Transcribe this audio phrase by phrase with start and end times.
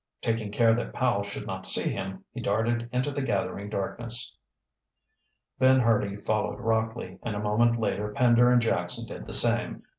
[0.21, 4.35] Taking care that Powell should not see him, he darted into the gathering darkness.
[5.59, 9.83] Ben Hurdy followed Rockley, and a moment later Pender and Jackson did the same.